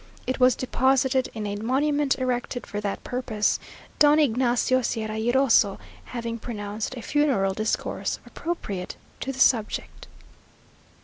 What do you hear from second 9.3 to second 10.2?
the subject."